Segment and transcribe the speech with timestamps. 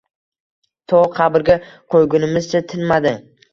[0.93, 3.17] To qabrga qo‘ygunimizcha tinmadi.